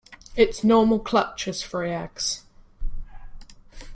[0.35, 2.41] Its normal clutch is three eggs.